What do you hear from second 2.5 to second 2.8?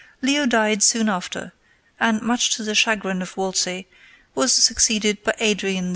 to the